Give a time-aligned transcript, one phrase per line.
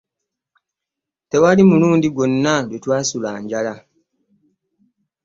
[1.29, 3.75] Tewali mulundi gwonna lwe twasula njala.